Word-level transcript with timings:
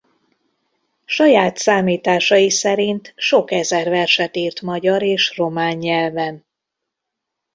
Saját 1.05 1.57
számításai 1.57 2.49
szerint 2.49 3.13
sok 3.15 3.51
ezer 3.51 3.89
verset 3.89 4.35
írt 4.37 4.61
magyar 4.61 5.01
és 5.01 5.37
román 5.37 5.75
nyelven. 5.77 6.45